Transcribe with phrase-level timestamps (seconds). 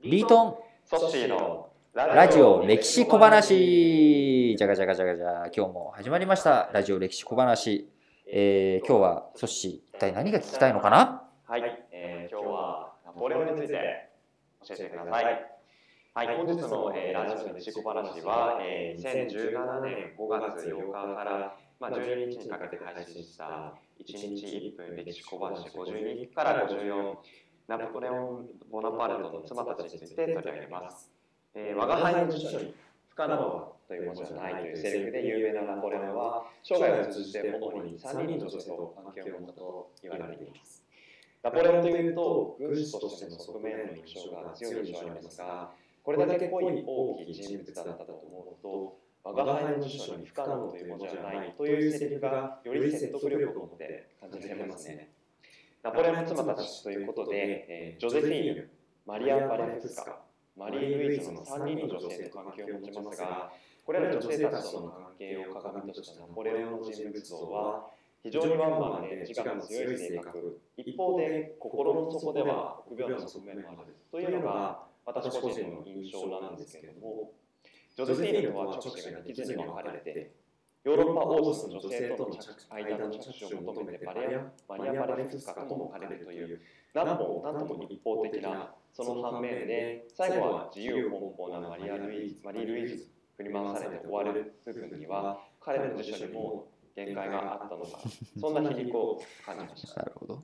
[0.00, 0.54] リートン。
[0.84, 4.54] ソッシーのラジオ歴史小話。
[4.56, 6.70] じゃがじゃがじゃがじゃ今日も始まりました。
[6.72, 7.90] ラジオ歴史小話、
[8.30, 11.24] えー、今日はソッシー一体何が聞きたいのかな？
[11.46, 14.08] はい、えー、今日はナポレオンについて
[14.68, 15.24] 教えてください。
[16.14, 27.16] はい、本日の、えー、ラジオ歴史小話は、えー、2017年5月8日から、まあ、12日にかけて配信した1日1分歴史小話52から54
[27.68, 31.10] ナポレオン・ボナパルトの妻たちについて取り上げます。
[31.54, 32.74] えー、我が輩の辞書に
[33.10, 40.82] 不可能はという文字はないというセリフで有名なナポレオンは生涯を通じて主に3人の女性と関係を持ったと言われています。
[41.42, 45.70] ナポレオンというと軍師としての側面の印象が強い印象がありますが、
[46.02, 55.17] これだけ濃い大きい人物だったと思うと、我が輩の辞書に不可能という文字はないというセリフがより説得力を持って感じられますね。
[55.82, 58.68] ナポレオンの妻たちということで、えー、ジョゼフィーヌ、
[59.06, 60.18] マリア・バレフスカ、
[60.56, 63.52] マリー・ルイーズの3人の女性と関係を持ちますが、
[63.86, 67.86] これら女性たちとの関係を鏡としたナポレオンの人物像は、
[68.24, 77.30] 非常にワンマンで自我の強い性格、一方で心の底では臆病な側面もあるというのが私個人の印象なんですけれども、
[77.96, 80.32] ジョゼフィーヌとは直視が2つに分かれて、
[80.84, 82.36] ヨーロッパ王室の女性との
[82.70, 86.60] 間の着手を求めてバレアマリア・バレフスカともかれるという。
[86.94, 93.06] 何も何とも一方的なその反面で最後は自由奔放なマリア・ルイマリー・ルイーズ
[93.36, 98.00] 振り回されて終わる部分には彼の辞書にも限界があったのか
[98.40, 100.00] そんな皮肉を感じました。
[100.02, 100.42] なるほど。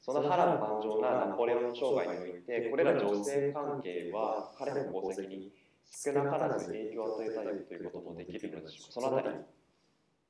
[0.00, 5.52] その波乱万丈なナポレオンの生涯においてこれら女性関係は彼の功績に
[5.94, 9.00] 少なからず影響を与えたりということもできるのでしょうか。
[9.00, 9.36] そのあたり、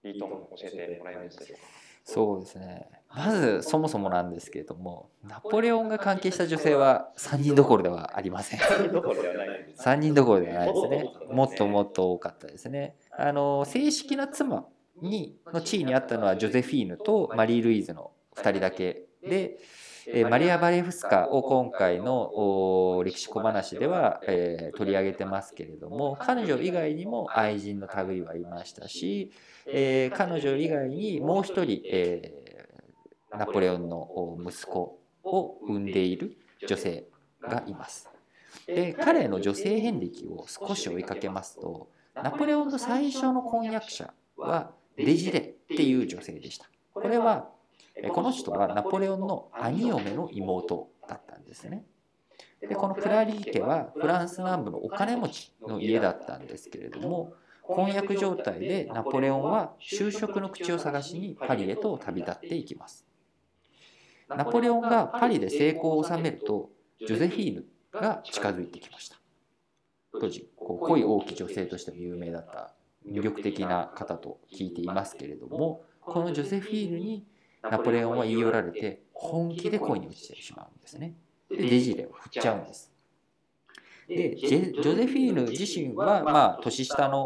[0.03, 1.63] リートン教えてもらえますでしょうか？
[2.05, 9.83] そうですねまずそもそもなんですけれどもナポレオンが関係した女性は3人どころではありません3人どころではないです。
[9.85, 14.67] 3人どころではないですねももっともっと多かったですねあの正式な妻
[15.01, 19.59] にの地位にあったのはジョゼフィーヌとマリー・ルイーズの2人だけで、
[20.07, 29.30] えマリア・バレフスカを今回の歴史小話では、え取り上げてますけれども彼女以外にも愛人の類はいましたし、
[29.67, 32.33] え彼女以外にもう一人、え
[33.30, 36.36] ナポレオンの息子を産んでいる
[36.67, 37.05] 女性
[37.41, 38.11] がいます。
[38.67, 46.67] で彼の女性遍歴を少し追いかけますとナポレオンの最初の婚約者はデジレっていう女性でした。
[46.92, 47.48] これは
[48.13, 51.85] この人はナポレオンの兄嫁の妹だったんですね。
[52.61, 63.07] でこのクラリー家はフランス南部のお金持ちの家だったんですけれども婚約状態でナポレオンは就職の口を探しにパリへと旅立っていきます。
[64.29, 66.70] ナポレオンがパリで成功を収めると
[67.07, 69.17] ジョゼフィーヌが近づいてきました。
[70.20, 72.74] 当時こう濃い大きい女性としても有名だった
[73.07, 77.27] 魅力的な方と聞いていますけれどもこのジョゼフィーヌに
[77.62, 81.14] ナポレオンは言い寄られて本気で恋に落ちてしまうんですね。
[81.48, 82.92] でデジレを振っちゃうんです。
[84.08, 87.23] でジョゼフィーヌ自身はまあ年下の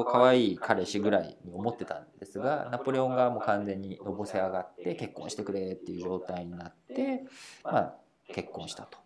[0.00, 7.24] お可愛い彼氏ぐらいに思ってたんですがナポレオンがもう完全にのぼせ上がって結婚してくれっていう状態になって
[7.64, 7.94] まあ
[8.28, 8.98] 結婚したと。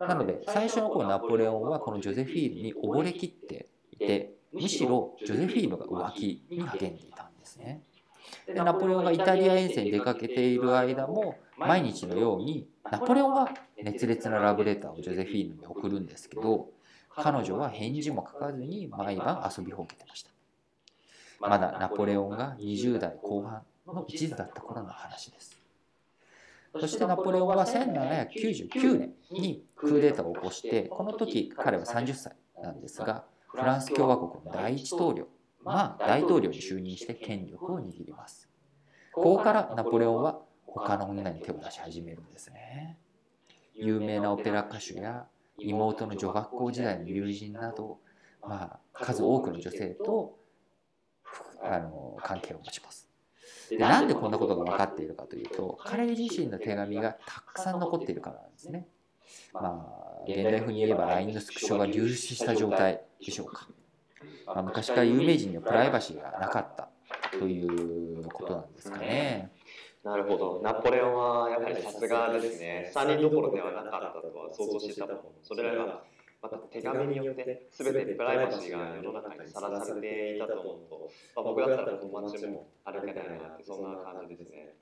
[0.00, 7.82] なので最初の頃ナポレオンはこのジョゼフィーヌに溺れきっていてむしろジョゼフィーヌが浮気に励んでいたんですね。
[8.46, 13.48] でナポレオンがイタリア遠征に出かけている間も毎日のようにナポレオンは
[13.82, 16.68] 熱烈なラブレターをジョゼフィーヌに送るんですけど
[17.16, 20.30] 彼女は返事も書かずに毎晩遊びほうけてました。
[21.40, 25.60] まだナポレオンが20代後半の一途だった頃の話です。
[26.80, 35.28] そしてナポレオンは1799年にクーデターを起こしてこの時彼は30歳なんですがフランス共和国の第一統領
[35.64, 38.48] まあ大統領に就任して権力を握ります。
[39.12, 42.98] ここからナポレオンは他の女に手を出し始めるんですね。
[43.74, 45.26] 有名なオペラ歌手や
[45.58, 47.98] 妹の女学校時代の友人など、
[48.42, 50.36] まあ、数多くの女性と
[51.62, 53.08] あの関係を持ちます。
[53.70, 58.86] でなんでこんなことが分かっているかというと彼自身の手紙がたくさん残っているからなんですね。
[59.52, 63.68] まあ現代風に言えば LINE のスクショが流出した状態でしょうか、
[64.46, 66.88] まあ、昔から有名人にはプライバシーがなかった
[67.38, 69.50] ということなんですかね。
[70.04, 70.60] なるほど。
[70.62, 72.92] ナポレオンはやはりさすがですね。
[72.94, 75.22] 3人どころではなかったとは想像していたもの。
[75.42, 76.02] それらが
[76.42, 84.74] また手紙によって全てプライバシーが世の中にさらされていたと思うと、まあ、僕だったら友達でも歩けないなってそんな感じですね。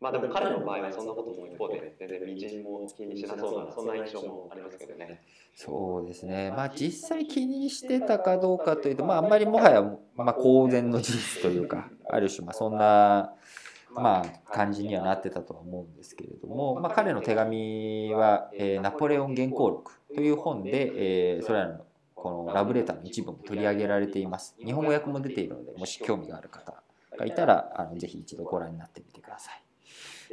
[0.00, 5.20] まあでも彼の場合はそんなことも一方で全然微塵も気にしなそうなそんな印象もありますけどね。
[5.54, 9.82] そうですね、まあ、実際気にしてたかどうかというと、まあ、あんまりもはや、
[10.16, 13.34] まあ、公然の事実というかある種まあそんな、
[13.94, 24.54] まあ、感じにはなってたとは思うんですけれども、まあ、彼の手紙は、えーナポレオン原稿録」という本で、えーそれらのこのラブレターの一部も取り上げられています。
[24.62, 26.74] 日本語訳も出ているのでもし興味がある方
[27.16, 29.69] がいたらあのぜひ一度ご覧になってみてください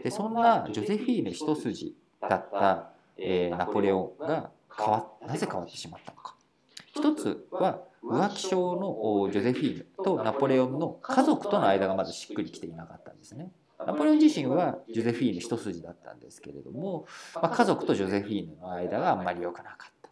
[0.03, 6.35] でそんなジョゼフィーヌ一筋だった、えーナポレオンが変わなぜ変わってしまったのか。
[6.93, 13.51] 一つは浮気症のおジョゼフィーヌとナポレオンの家族との間がまずしっくりきていなかったんですね。
[13.79, 17.05] ナポレオン自身はジョゼフィーヌ一筋だったんですけれども、
[17.35, 20.09] まあ、家族とジョゼフィーヌの間があんまり良くなかった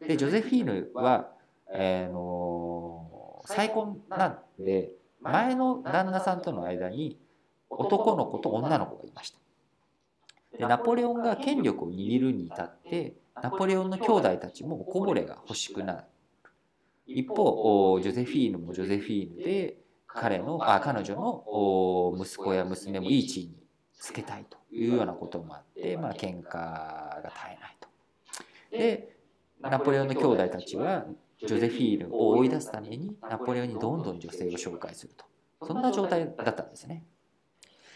[0.00, 0.06] と。
[0.06, 1.30] でジョゼフィーヌは、
[1.72, 7.18] えーの再婚なんで前の旦那さんとの間に
[7.70, 9.38] 男の子と女の子がいました
[10.58, 16.04] でナポレオンが権力を握るに至ってナポレオンの兄弟たちもこぼれが欲しくなる
[17.06, 19.76] 一方ジョゼフィーヌもジョゼフィーヌで
[20.06, 23.54] 彼のあ彼女の息子や娘もいい地位に
[23.94, 27.88] つけたいというようなこともあってまあ喧嘩が絶えないと。
[28.70, 29.16] で
[29.60, 31.04] ナポレオンの兄弟たちは
[31.38, 35.24] ジョゼフィーヌを追い出すためにナポレオンにどんどん女性を紹介すると
[35.66, 37.04] そんな状態だったんですね。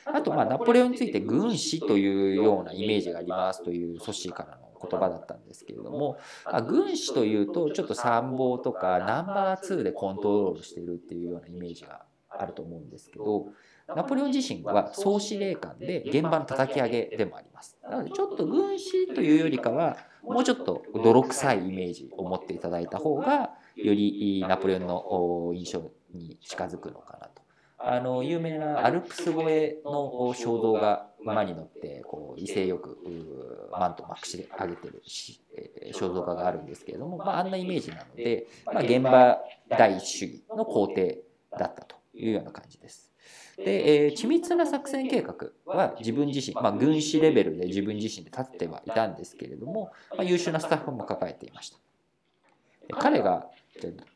[0.07, 13.47] あとまあナポレオンについて軍師というようなイメージがありますというソッシーからの言葉だったんですけれども、まあ、軍師というとちょっと参謀とかナンバー2でコントロールしているっていうようなイメージがあると思うんですけど
[13.87, 27.24] ナポレオン自身は総司令官で現場の叩き上げでもありますなのでちょっと軍師というよりかはもうちょっと泥臭いイメージを持っていただいた方がよりナポレオンの印象に近づくのか。
[27.87, 32.99] あの有名なアルプス越えの衝動が馬に乗ってこう威勢よく
[33.71, 39.39] マントをまくし上げてるし、えー、肖像画があるんですけれども、まあ、あんなイメージなので、まあ、現場
[39.69, 41.23] 第一主義の皇帝
[41.59, 43.13] だったというような感じです。
[43.57, 45.35] で、えー、緻密な作戦計画
[45.67, 51.79] は自分自身、まあ、軍師レベルで自分自身で立ってはいたんですけれども、まあ、優秀なスタッフも抱えていました。
[52.99, 53.49] 彼が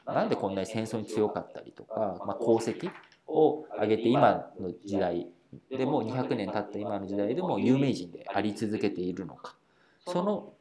[0.06, 2.90] なんでこんなに戦争に強かったりとか、まあ、功績
[3.28, 5.28] を上げて今の時代
[5.70, 9.54] でも200年経った今の時代でも有名人であり続けているのか。
[10.06, 10.52] その、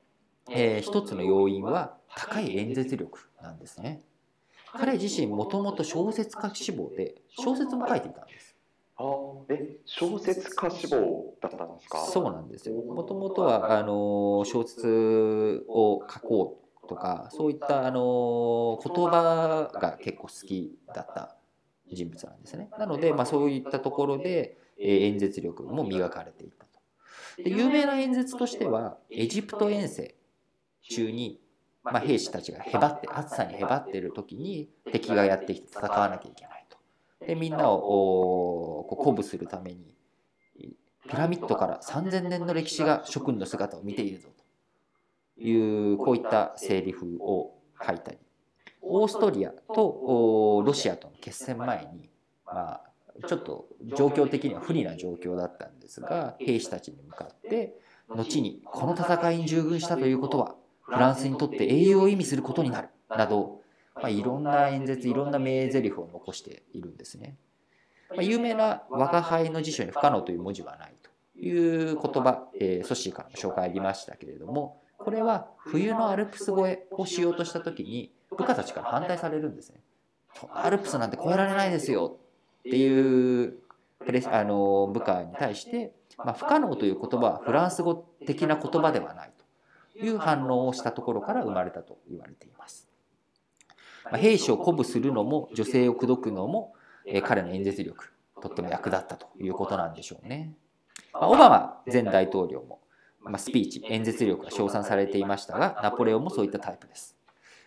[0.50, 4.02] えー、一つの要因は高い演説力なんですね。
[4.74, 8.56] 彼自身もともと小説家志望で小説も書いていたんです。
[8.98, 9.04] あ
[9.50, 12.00] え小説家志望だったんですか？
[12.06, 12.76] そうなんですよ。
[12.76, 21.37] もともとはあの小説を書こうとかそういったあの言葉が結構好きだった
[21.92, 22.70] 人物なんですね。
[22.78, 26.80] なので、まあ、そういったところで、演説力も磨かれていったと。
[27.44, 30.16] で有名な演説としてはエジプト遠征
[30.82, 31.40] 中に、
[31.84, 36.78] まあ、兵士たちがへばって暑さにへばっている時に敵がやってきて戦わなきゃいけないと。
[37.26, 39.96] でみんなをこう鼓舞するために
[41.10, 44.30] ピラミッドから3,000年の歴史が諸君の姿を見ているぞ
[45.38, 48.18] というこういったセリフを吐いたり
[48.90, 52.10] オーストリアとロシアとの決戦前に、
[52.46, 52.82] まあ、
[53.28, 57.74] ちょっと状況的には不利な状況だったんですが兵士たちに向かって
[58.10, 63.62] 後にこの戦いに従軍したということはフランスにとって英雄を意味することになるなど、
[63.96, 67.36] まあ、いろんな演説いろんな名台詞を残しているんですね。
[68.10, 79.82] まあ、有名な我が輩の辞書に不可能という文字はないという言葉、えー、ソシーからの紹介ありましたけれどもこれは冬のアルプス越えをしようとした時に部下たちから反対されるんですね。
[80.54, 82.18] アルプスなんて越えられないですよ
[82.60, 83.54] っていう
[84.06, 89.32] プレあの部下に対して、まあ、不可能という言葉はフランス語的な言葉ではない
[89.98, 92.88] という反応をしたところから生まれたと言われています。
[94.06, 96.74] まあ、兵士を鼓舞するのも女性を口説くのも、
[97.06, 100.54] えー、彼の演説力とっても役立ったということなんでしょうね。
[101.14, 102.80] まあ、オバマ前大統領も、
[103.22, 107.17] まあ、スピーチ演説力が称賛されていましたがナポレオンもそういったタイプです。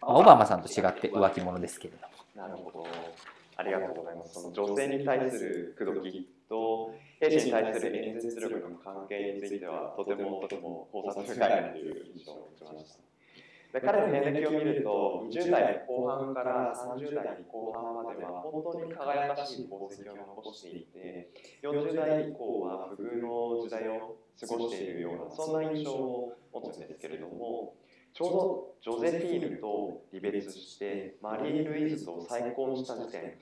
[0.02, 2.48] オバマさんと違って浮気者ですけれども。
[2.48, 2.86] なるほど。
[3.56, 4.34] ありがとうございます。
[4.34, 13.10] その女性に対する口説きと兵士に対する演説力の関係についてはとてもとても考察深いなという印象を持ちました。
[13.72, 21.30] で彼の遍歴を見ると20代後半から30代後半までは本当に輝かしい功績を残していて
[21.62, 27.74] 40代以降は不遇の時代を過ごしているようなそんな印象を持つんですけれども
[28.12, 33.34] ちょうどジョゼフィーヌと離別してマリー・ルイーズと再婚した時点。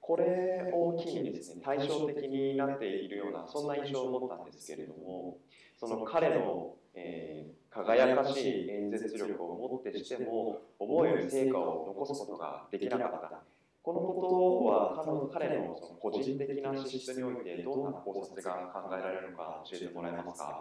[0.00, 1.62] これを機にですね。
[1.64, 5.38] 対照的になっているようなそんな印象を持ったんですけれども
[5.76, 13.42] その彼の、えー、輝かしい演説力をもってしても思える成果を残すことができなかった。
[13.82, 20.60] このことは彼のその個人的な資質においてどんな考察が考えられるのか教えてもらえますか？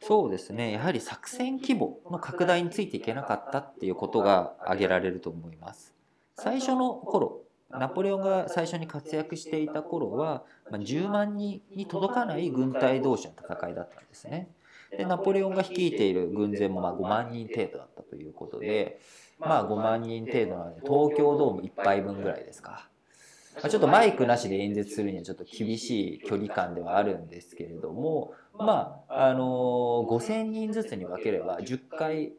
[0.00, 5.94] そうですねやはり作戦規模の拡大についていけなかったっていうことが挙げられると思います
[6.36, 14.48] 最初の頃ナポレオンが最初に活躍していた頃は、まあ、10万人に届かない軍隊同士の戦いだったんですね。
[14.90, 19.00] でナポレオンが率いている軍勢もまあ5万人程度だったということで、
[19.38, 22.88] まあ、5万人程度なので東京ドーム1杯分ぐらいですか。
[23.56, 32.32] まあ、ちょっとマイクなしで演説するにはちょっと厳しい距離感ではあるんですけれども、まあ、あのー、5000人ずつに分ければ10回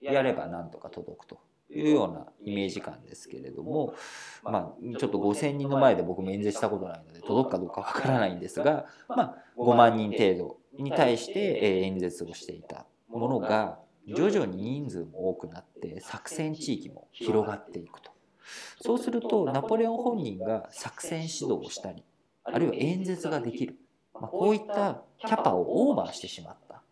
[0.00, 1.40] やればなんとか届くと。
[1.68, 3.94] いうようなイメージ感ですけれども、
[4.44, 18.12] まあ、ちょっと5,000人の前で僕も演説したことないので届くかどうかわからないんですが、まあ、5万人程度に対して演説をしていたものが徐々に人数も多くなって作戦地域も広がっていくと。
[18.80, 22.04] そうするとナポレオン本人が作戦指導をしたり
[22.44, 23.76] あるいは演説ができる、
[24.20, 26.82] まあ、こういったキャパをオーバーしてしまった。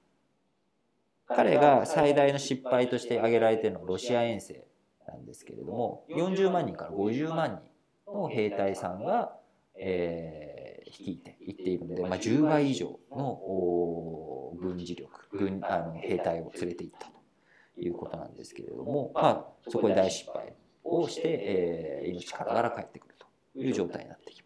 [1.29, 4.65] 彼が最大の失敗として挙げられているのはロシア遠征
[5.09, 7.61] なんですけれども40万人から50万
[8.07, 9.33] 人の兵隊さんが、
[9.75, 20.53] えー、率いていっているので、まあ、10倍以上の軍事力軍あの兵隊を連れていったということなんですけれども、まあ、そこで大失敗
[20.85, 23.27] をして、えー、命からがら帰ってくると
[23.59, 24.44] いう状態になってきます。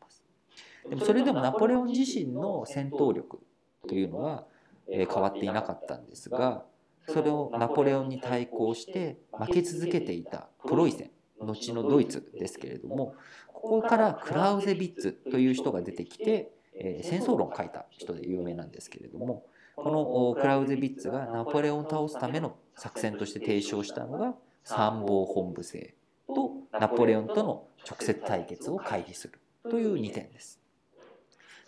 [0.89, 3.41] でもそれでもナポレオン自身の戦闘力
[3.87, 4.45] というのは、
[4.91, 6.65] えー、変わっていなかったんですが
[7.09, 13.15] それをナポレオンに対抗して負け続けていたプロイセン後のドイツですけれども
[13.53, 19.45] ここからクラウゼビッツという人が出てきて、えー、戦争論を書いた人で有名なんですけれども
[19.77, 25.95] このクラウゼビッツがナポレオンを倒すための作戦として提唱したのが参謀本部制
[26.27, 29.39] とナポレオンとの直接対決を回避する
[29.71, 30.61] という2点です。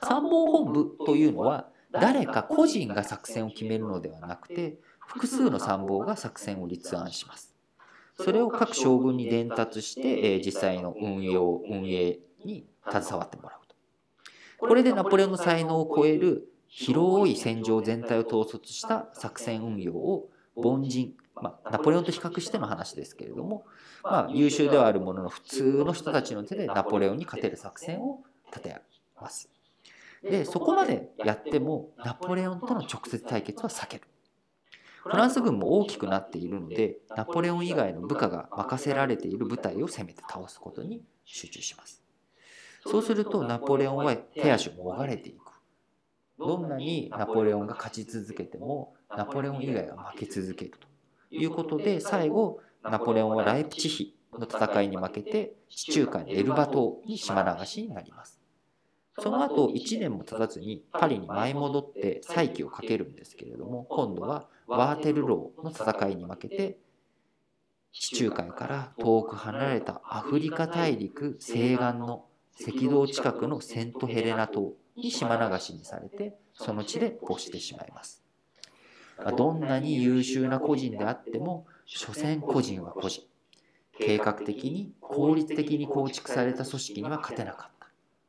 [0.02, 7.54] 参謀本部というのは誰か個人が作戦を決めるのではなくて複数の参謀が作戦を立案します。
[8.14, 13.74] それを各将軍に伝達して、え実際の運用、運営に携わってもらうと。
[14.58, 23.64] これでナポレオンの才能を超える広い戦場全体を統率した作戦運用を凡人、まあ、ナポレオンと比較しての話ですけれども、
[24.04, 28.76] まあ、優秀ではあるものの普通の人たちの手でナポレオンに勝てる作戦を立て
[29.20, 29.48] ます。
[30.22, 34.04] でそこまでやってもナポレオンとの直接対決は避ける。
[35.02, 42.02] フランス軍も大きくなっているのでナポレオン以外の部下が任せられている部隊を攻めて倒すことに集中します。
[42.86, 45.50] そうするとナポレオンは手足をもがれていく。
[46.38, 50.90] どんなにナポレオンが勝ち続けてもナポレオン以外は負け続けると。
[51.30, 58.39] いうことで最後ナポレオンはライプチヒの戦いに負けて地中海のエルバ島に島流しになります
[59.20, 66.78] その後1年も経たずにパリに舞い戻って再起をかけるんですけれども今度はワーテルローの戦いに負けて
[67.92, 72.24] 地中海から遠く離れたアフリカ大陸西岸の
[72.60, 78.22] 赤道近くのセントヘレナ島に島流しにされてその地で没してしまいます。
[79.36, 83.22] どんなに優秀な個人であっても所詮個人は個人。
[83.98, 87.79] 計画的に効率的に構築された組織には勝てなかった。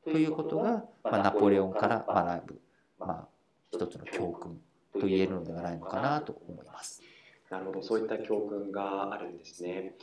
[0.04, 2.62] ということが、まあ、ナポレオンから学ぶ、
[3.00, 3.28] まあ、
[3.72, 4.60] 一つの教訓
[5.00, 7.02] と言えるのではないのかなと思います。
[7.50, 9.96] なるほど、そういった教訓があるんですね。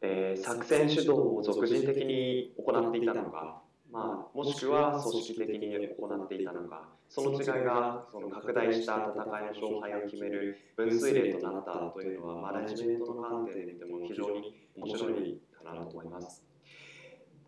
[0.00, 16.47] えー、作戦主導を俗人的に行っていたのか、まあ、もしくは組織的に行っていたのか、その違いがその拡大した戦いの勝敗を決める分水嶺となったというのは、マネジメントの観点で見ても非常に面白いかなと思います。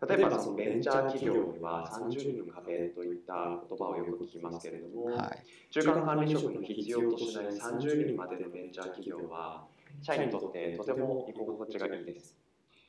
[0.07, 3.33] 例えばそのベンチャー企業には30人の壁といった
[3.69, 9.65] 言葉をよく聞きますけれども、はい、中間管理職の必要としない30人までのベンチャー企業は
[10.01, 12.35] 社員にとってとても居心地がいいです。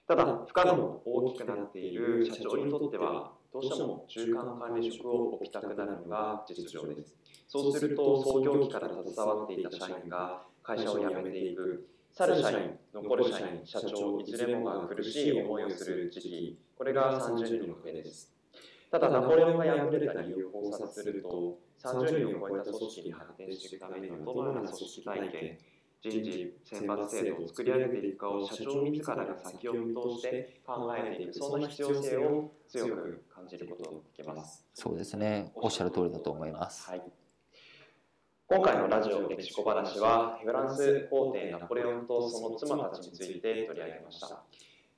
[0.07, 7.15] ただ、負荷も大きくなっている社長にとっては、どうしても中間管理職を置きたくなるのが実情です。
[7.47, 18.29] そうすると、創業期から携わっていた社員が会社を辞めていく、去る社員、残る社員、社長、いずれもが苦しい思いをする時期、これが30人の壁です。
[18.91, 25.59] ただ、ナポレオンが敗れた理由を考察すると、30人を超えた組織に発展していくためには、どのような組織体系、
[26.03, 34.67] 人事選抜制度を作り上げていくかを社長自らが先を見通して考えていくそんな必要性を強く感じることができます。
[34.75, 37.03] そうですねおっしゃる通りだと思いますはい、
[38.49, 44.43] 今回のラジオ歴史小話はフランス皇帝ナポレオンとその妻たちについて取り上げました。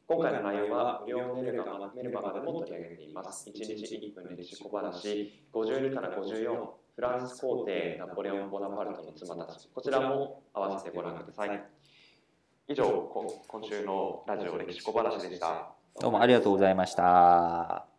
[0.07, 3.49] 今回の内容は無料メルマメルマガでも取り上げています。
[3.49, 11.65] 1日1分歴史小話52から54フランス皇帝ナポレオン・ボナパルトの妻たちこちらも合わせてご覧ください。
[12.69, 12.85] 以上
[13.49, 15.73] 今週のラジオ歴史小話でした。
[15.99, 17.94] どうもありがとうございました